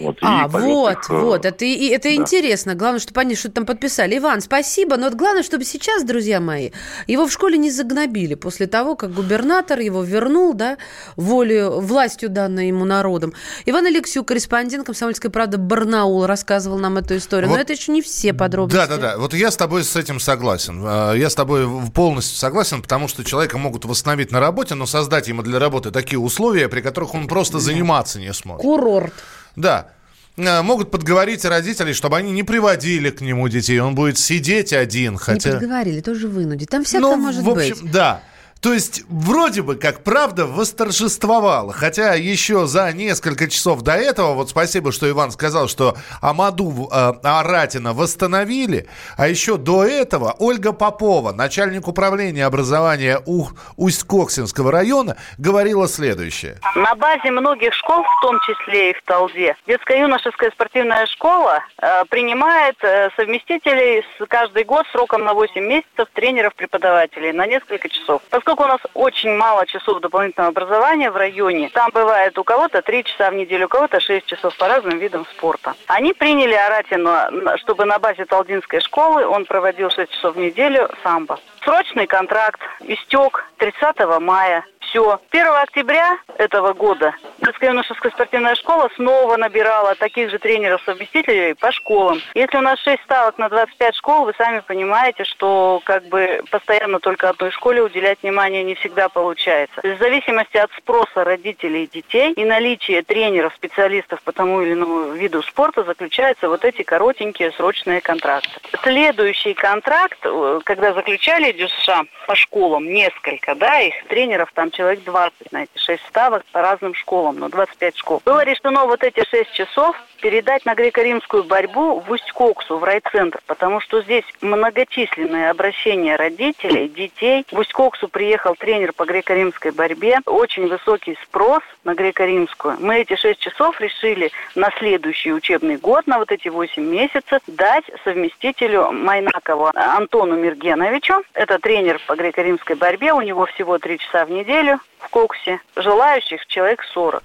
[0.00, 2.14] Вот, а, вот, их, э, вот, это, и, это да.
[2.14, 2.74] интересно.
[2.74, 4.18] Главное, чтобы они что-то там подписали.
[4.18, 6.70] Иван, спасибо, но вот главное, чтобы сейчас, друзья мои,
[7.06, 10.78] его в школе не загнобили после того, как губернатор его вернул, да,
[11.16, 13.32] волю, властью данной ему народом.
[13.64, 17.48] Иван Алексюк, корреспондент «Комсомольской правды» Барнаул, рассказывал нам эту историю.
[17.48, 18.76] Вот, но это еще не все подробности.
[18.76, 19.18] Да, да, да.
[19.18, 20.82] Вот я с тобой с этим согласен.
[20.84, 25.28] Э, я с тобой полностью согласен, потому что человека могут восстановить на работе, но создать
[25.28, 28.62] ему для работы такие условия, при которых он просто заниматься не сможет.
[28.62, 29.14] Курорт.
[29.56, 29.92] Да.
[30.36, 33.78] Э, могут подговорить родителей, чтобы они не приводили к нему детей.
[33.80, 35.50] Он будет сидеть один, хотя...
[35.50, 36.68] Не подговорили, тоже вынудить.
[36.68, 37.92] Там всякое ну, может в общем, быть.
[37.92, 38.22] Да.
[38.66, 41.72] То есть, вроде бы, как правда, восторжествовала.
[41.72, 47.12] Хотя еще за несколько часов до этого, вот спасибо, что Иван сказал, что Амаду э,
[47.22, 48.88] Аратина восстановили.
[49.16, 56.56] А еще до этого Ольга Попова, начальник управления образования У- Усть-Коксинского района, говорила следующее.
[56.74, 62.74] На базе многих школ, в том числе и в Талде, детско-юношеская спортивная школа э, принимает
[62.82, 68.22] э, совместителей с каждый год сроком на 8 месяцев тренеров-преподавателей на несколько часов.
[68.28, 73.04] Поскольку у нас очень мало часов дополнительного образования в районе, там бывает у кого-то 3
[73.04, 75.74] часа в неделю, у кого-то 6 часов по разным видам спорта.
[75.86, 81.38] Они приняли Аратину, чтобы на базе Талдинской школы он проводил 6 часов в неделю самбо.
[81.64, 84.64] Срочный контракт истек 30 мая
[84.96, 85.20] все.
[85.30, 87.14] 1 октября этого года
[87.46, 92.20] детская юношеская спортивная школа снова набирала таких же тренеров-совместителей по школам.
[92.34, 96.98] Если у нас 6 ставок на 25 школ, вы сами понимаете, что как бы постоянно
[96.98, 99.80] только одной школе уделять внимание не всегда получается.
[99.82, 105.12] В зависимости от спроса родителей и детей и наличия тренеров, специалистов по тому или иному
[105.12, 108.50] виду спорта заключаются вот эти коротенькие срочные контракты.
[108.82, 111.88] Следующий контракт, э, когда заключали ДЮСШ
[112.26, 116.94] по школам, несколько, да, их тренеров там человек 20 на эти 6 ставок по разным
[116.94, 118.22] школам, но 25 школ.
[118.24, 123.80] Было решено вот эти 6 часов передать на греко-римскую борьбу в Усть-Коксу, в райцентр, потому
[123.80, 127.44] что здесь многочисленные обращения родителей, детей.
[127.52, 132.76] В Усть-Коксу приехал тренер по греко-римской борьбе, очень высокий спрос на греко-римскую.
[132.80, 137.84] Мы эти 6 часов решили на следующий учебный год, на вот эти 8 месяцев, дать
[138.04, 141.22] совместителю Майнакову Антону Мергеновичу.
[141.34, 144.65] Это тренер по греко-римской борьбе, у него всего 3 часа в неделю
[144.98, 145.60] в Коксе.
[145.76, 147.22] Желающих человек 40.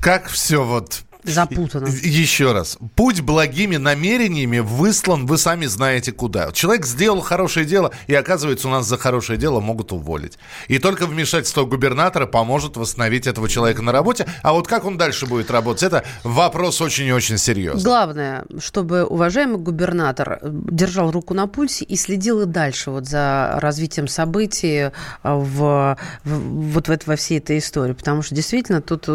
[0.00, 1.88] Как все вот Запутано.
[1.88, 2.78] Еще раз.
[2.94, 6.52] Путь благими намерениями выслан, вы сами знаете куда.
[6.52, 10.38] Человек сделал хорошее дело, и оказывается, у нас за хорошее дело могут уволить.
[10.68, 14.26] И только вмешательство губернатора поможет восстановить этого человека на работе.
[14.42, 17.82] А вот как он дальше будет работать, это вопрос очень и очень серьезный.
[17.82, 24.08] Главное, чтобы уважаемый губернатор держал руку на пульсе и следил и дальше вот за развитием
[24.08, 24.90] событий
[25.22, 27.92] в, в, вот в, во всей этой истории.
[27.92, 29.08] Потому что действительно тут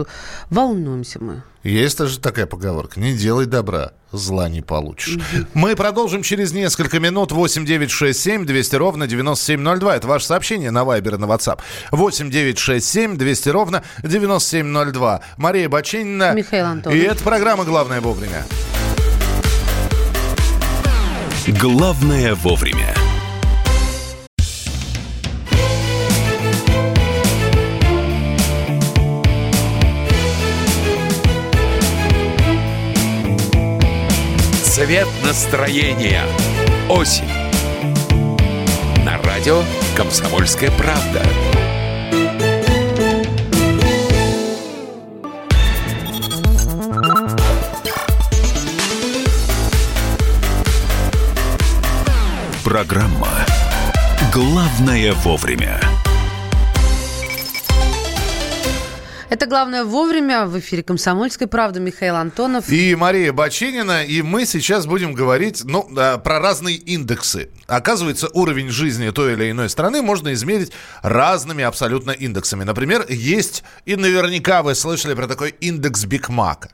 [0.49, 1.43] волнуемся мы.
[1.63, 2.99] Есть даже такая поговорка.
[2.99, 5.17] Не делай добра, зла не получишь.
[5.53, 7.31] Мы продолжим через несколько минут.
[7.31, 9.95] 8 9 6 7 200 ровно 9702.
[9.95, 11.59] Это ваше сообщение на Вайбер и на WhatsApp.
[11.91, 15.21] 8 9 6 7 200 ровно 9702.
[15.37, 16.33] Мария Бачинина.
[16.33, 16.97] Михаил Антонов.
[16.97, 18.45] И это программа «Главное вовремя».
[21.47, 22.93] Главное вовремя.
[34.93, 36.21] Цвет настроения.
[36.87, 37.27] Осень.
[39.03, 39.63] На радио
[39.97, 41.23] «Комсомольская правда».
[52.63, 53.47] Программа
[54.31, 56.02] «Главное вовремя».
[59.33, 60.45] Это главное вовремя.
[60.45, 62.69] В эфире «Комсомольской правды» Михаил Антонов.
[62.69, 64.03] И Мария Бачинина.
[64.03, 67.49] И мы сейчас будем говорить ну, про разные индексы.
[67.65, 72.63] Оказывается, уровень жизни той или иной страны можно измерить разными абсолютно индексами.
[72.63, 76.69] Например, есть, и наверняка вы слышали про такой индекс Биг Мака.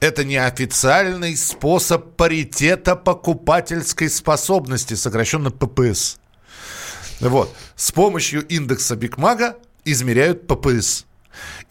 [0.00, 6.16] Это неофициальный способ паритета покупательской способности, сокращенно ППС.
[7.20, 7.54] Вот.
[7.76, 11.06] С помощью индекса Биг Мака измеряют ППС.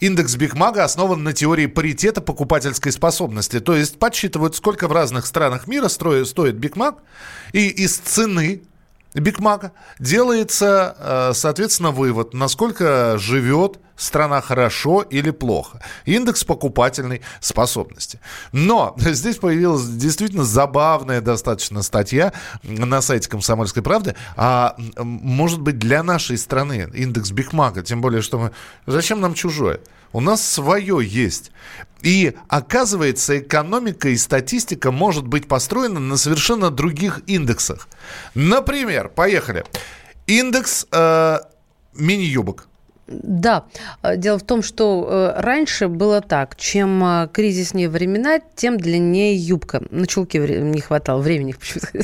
[0.00, 3.60] Индекс Бигмака основан на теории паритета покупательской способности.
[3.60, 6.96] То есть подсчитывают, сколько в разных странах мира стоит, Бигмак,
[7.52, 8.62] и из цены
[9.14, 15.80] Бигмака делается, соответственно, вывод, насколько живет страна хорошо или плохо.
[16.04, 18.20] Индекс покупательной способности.
[18.52, 24.14] Но здесь появилась действительно забавная достаточно статья на сайте «Комсомольской правды».
[24.36, 28.52] А может быть для нашей страны индекс Бигмага, тем более, что мы...
[28.86, 29.80] Зачем нам чужое?
[30.12, 31.52] У нас свое есть.
[32.02, 37.88] И оказывается, экономика и статистика может быть построена на совершенно других индексах.
[38.34, 39.64] Например, поехали.
[40.26, 41.38] Индекс э,
[41.94, 42.68] мини-юбок.
[43.06, 43.66] Да,
[44.16, 49.82] дело в том, что э, раньше было так, чем э, кризиснее времена, тем длиннее юбка.
[49.90, 51.54] На чулки не хватало времени,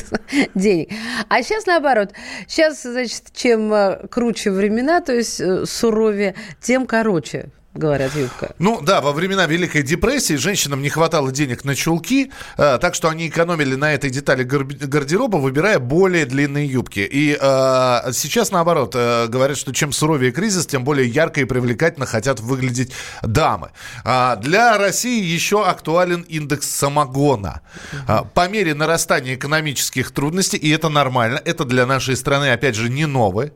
[0.55, 0.89] денег.
[1.29, 2.11] А сейчас наоборот.
[2.47, 8.53] Сейчас, значит, чем э, круче времена, то есть суровее, тем короче говорят, юбка.
[8.59, 13.09] Ну да, во времена Великой депрессии женщинам не хватало денег на чулки, э, так что
[13.09, 16.99] они экономили на этой детали гардероба, выбирая более длинные юбки.
[16.99, 22.05] И э, сейчас наоборот, э, говорят, что чем суровее кризис, тем более ярко и привлекательно
[22.05, 22.91] хотят выглядеть
[23.23, 23.71] дамы.
[24.03, 27.61] А для России еще актуален индекс самогона.
[28.07, 32.89] А, по мере нарастания экономических трудностей, и это нормально, это для нашей страны, опять же,
[32.89, 33.53] не новое.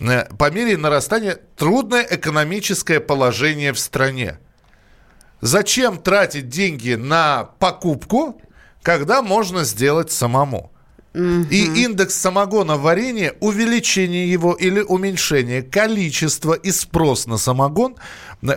[0.00, 4.38] Э, по мере нарастания трудное экономическое положение в стране.
[5.40, 8.40] Зачем тратить деньги на покупку,
[8.82, 10.72] когда можно сделать самому?
[11.12, 17.96] И индекс самогона в варенье, увеличение его или уменьшение количества и спрос на самогон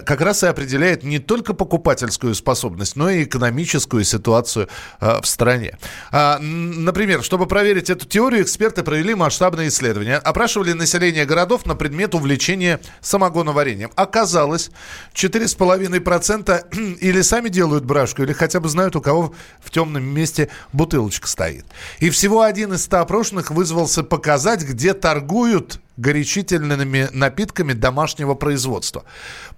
[0.06, 4.70] как раз и определяет не только покупательскую способность, но и экономическую ситуацию
[5.01, 5.78] э, в стране.
[6.12, 10.18] А, например, чтобы проверить эту теорию, эксперты провели масштабные исследования.
[10.18, 13.91] Опрашивали население городов на предмет увлечения самогоноварением.
[13.95, 14.72] Оказалось,
[15.14, 21.28] 4,5% или сами делают брашку, или хотя бы знают, у кого в темном месте бутылочка
[21.28, 21.66] стоит.
[21.99, 29.04] И всего один из 100 опрошенных вызвался показать, где торгуют горячительными напитками домашнего производства.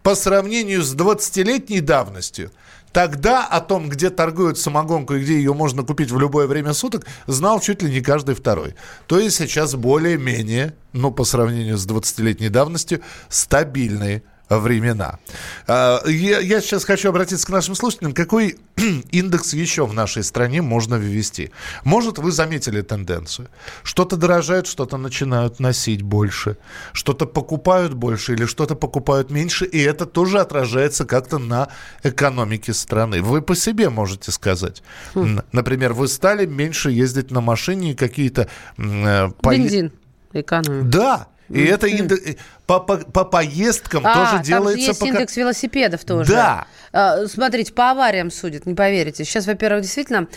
[0.04, 2.52] По сравнению с 20-летней давностью,
[2.92, 7.06] тогда о том, где торгуют самогонку и где ее можно купить в любое время суток,
[7.28, 8.76] знал чуть ли не каждый второй.
[9.08, 15.20] То есть сейчас более-менее, ну, по сравнению с 20-летней давностью, стабильные времена.
[15.68, 18.14] А, я, я сейчас хочу обратиться к нашим слушателям.
[18.14, 18.58] Какой
[19.12, 21.52] индекс еще в нашей стране можно ввести?
[21.84, 23.48] Может, вы заметили тенденцию?
[23.84, 26.58] Что-то дорожает, что-то начинают носить больше,
[26.94, 31.70] что-то покупают больше или что-то покупают меньше, и это тоже отражается как-то на
[32.04, 33.22] экономике страны.
[33.22, 34.84] Вы по себе можете сказать.
[35.14, 35.42] Хм.
[35.52, 38.48] Например, вы стали меньше ездить на машине и какие-то...
[38.78, 39.92] Э, Бензин
[40.34, 40.90] экономим.
[40.90, 41.74] Да, и mm-hmm.
[41.74, 42.22] это индекс,
[42.66, 44.80] по, по, по поездкам а, тоже там делается...
[44.80, 45.12] Же есть пока...
[45.12, 46.32] индекс велосипедов тоже.
[46.32, 46.68] Да.
[46.92, 49.24] А, смотрите, по авариям судят, не поверите.
[49.24, 50.28] Сейчас, во-первых, действительно,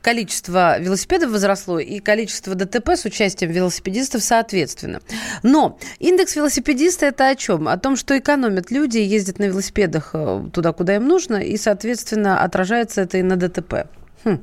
[0.00, 5.00] количество велосипедов возросло, и количество ДТП с участием велосипедистов соответственно.
[5.42, 7.66] Но индекс велосипедиста это о чем?
[7.66, 12.42] О том, что экономят люди, ездят на велосипедах э, туда, куда им нужно, и, соответственно,
[12.42, 13.86] отражается это и на ДТП.
[14.24, 14.40] Хм.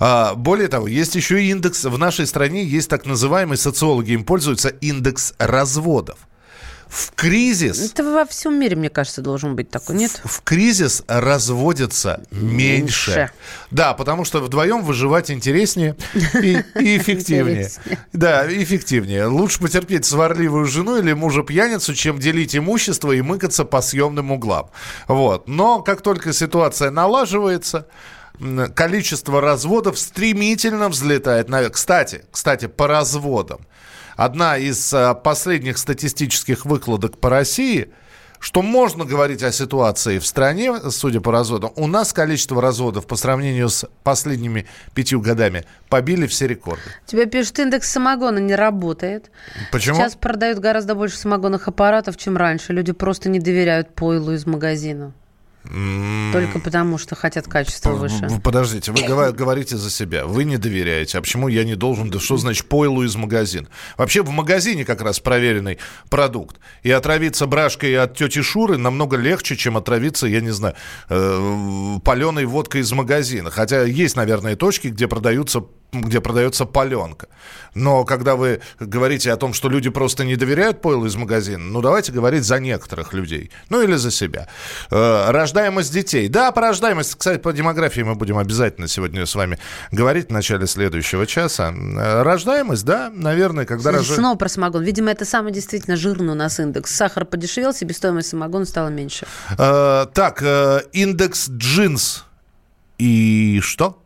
[0.00, 4.24] А, более того, есть еще и индекс, в нашей стране есть так называемый, социологи им
[4.24, 6.18] пользуются, индекс разводов.
[6.94, 7.90] В кризис...
[7.90, 10.20] Это во всем мире, мне кажется, должен быть такой, нет?
[10.22, 13.10] В, в кризис разводится меньше.
[13.10, 13.30] меньше.
[13.72, 15.96] Да, потому что вдвоем выживать интереснее
[16.40, 17.68] и, и эффективнее.
[18.12, 19.26] Да, эффективнее.
[19.26, 24.70] Лучше потерпеть сварливую жену или мужа-пьяницу, чем делить имущество и мыкаться по съемным углам.
[25.08, 25.48] Вот.
[25.48, 27.88] Но как только ситуация налаживается,
[28.74, 31.74] количество разводов стремительно взлетает наверх.
[31.74, 33.60] Кстати, кстати, по разводам.
[34.16, 37.90] Одна из а, последних статистических выкладок по России,
[38.38, 43.16] что можно говорить о ситуации в стране, судя по разводам, у нас количество разводов по
[43.16, 46.82] сравнению с последними пятью годами побили все рекорды.
[47.06, 49.30] Тебе пишут, индекс самогона не работает.
[49.72, 49.96] Почему?
[49.96, 52.72] Сейчас продают гораздо больше самогонных аппаратов, чем раньше.
[52.72, 55.12] Люди просто не доверяют пойлу из магазина.
[55.64, 58.28] Только потому, что хотят качество выше.
[58.42, 60.26] Подождите, вы говорите за себя.
[60.26, 61.18] Вы не доверяете.
[61.18, 62.10] А почему я не должен?
[62.10, 63.68] Да что значит пойлу из магазина?
[63.96, 65.78] Вообще в магазине как раз проверенный
[66.10, 66.56] продукт.
[66.82, 70.74] И отравиться брашкой от тети Шуры намного легче, чем отравиться, я не знаю,
[71.08, 73.50] э, паленой водкой из магазина.
[73.50, 75.64] Хотя есть, наверное, точки, где продаются
[76.02, 77.28] где продается паленка.
[77.74, 81.80] Но когда вы говорите о том, что люди просто не доверяют пойлу из магазина, ну
[81.82, 83.50] давайте говорить за некоторых людей.
[83.68, 84.48] Ну или за себя.
[84.90, 86.28] Э, рождаемость детей.
[86.28, 89.58] Да, по рождаемости, кстати, по демографии мы будем обязательно сегодня с вами
[89.90, 91.72] говорить в начале следующего часа.
[91.74, 94.14] Э, рождаемость, да, наверное, когда рождается...
[94.14, 94.82] Снова про самогон.
[94.82, 96.94] Видимо, это самый действительно жирный у нас индекс.
[96.94, 99.26] Сахар подешевел, себестоимость самогона стала меньше.
[99.58, 102.24] Э, так, э, индекс джинс.
[102.98, 104.03] И что?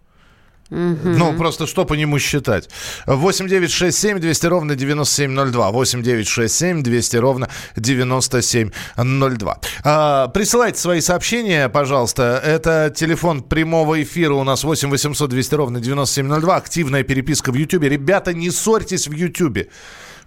[0.71, 2.69] Ну, просто что по нему считать?
[3.07, 5.71] 8 9 6 7 200 ровно 9702.
[5.71, 9.61] 8 9 6 7 200 ровно 9702.
[9.85, 12.41] А, присылайте свои сообщения, пожалуйста.
[12.45, 16.57] Это телефон прямого эфира у нас 8 800 200 ровно 9702.
[16.57, 17.89] Активная переписка в Ютьюбе.
[17.89, 19.69] Ребята, не ссорьтесь в Ютьюбе.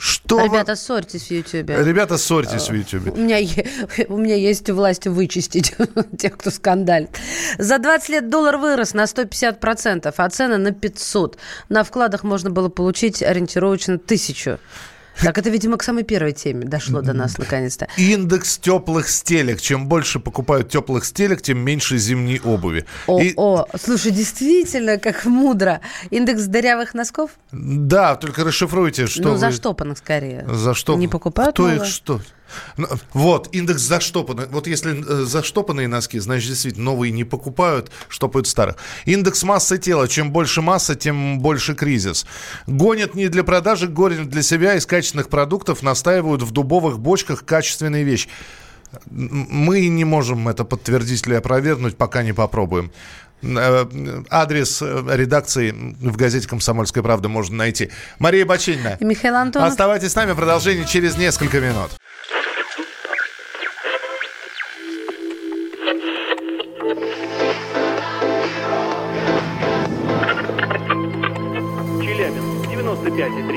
[0.04, 1.78] Что Ребята, ссорьтесь в Ютьюбе.
[1.84, 3.12] Ребята, ссорьтесь в Ютьюбе.
[3.12, 3.38] У меня,
[4.08, 5.76] у меня есть власть вычистить
[6.18, 7.12] тех, кто скандалит.
[7.60, 11.38] За 20 лет доллар вырос на 150%, а цены на 500.
[11.70, 14.58] На вкладах можно было получить ориентировочно тысячу.
[15.22, 17.88] Так это, видимо, к самой первой теме дошло до нас наконец-то.
[17.98, 19.62] Индекс теплых стелек.
[19.62, 22.86] Чем больше покупают теплых стелек, тем меньше зимней обуви.
[23.08, 23.34] О, И...
[23.38, 25.82] о, слушай, действительно, как мудро.
[26.10, 27.32] Индекс дырявых носков?
[27.52, 29.38] Да, только расшифруйте, что Ну, вы...
[29.38, 30.46] заштопанных скорее.
[30.52, 31.02] Заштопанных.
[31.02, 31.78] Не покупают Кто новые?
[31.82, 32.20] их что?
[32.78, 34.50] Ну, вот, индекс заштопанных.
[34.52, 38.78] Вот если э, заштопанные носки, значит, действительно, новые не покупают, штопают старых.
[39.06, 40.08] Индекс массы тела.
[40.08, 42.26] Чем больше масса, тем больше кризис.
[42.68, 44.76] Гонят не для продажи, гонят для себя.
[44.76, 48.30] Из качественных продуктов настаивают в дубовых бочках качественные вещи.
[49.10, 52.92] Мы не можем это подтвердить или опровергнуть, пока не попробуем.
[53.44, 53.86] Э,
[54.30, 57.90] адрес э, редакции в газете «Комсомольская правда» можно найти.
[58.20, 58.98] Мария Бочинина.
[59.00, 59.70] Михаил Антонов.
[59.70, 60.34] Оставайтесь с нами.
[60.34, 61.92] Продолжение через несколько минут.